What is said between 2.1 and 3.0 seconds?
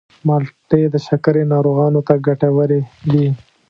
ګټورې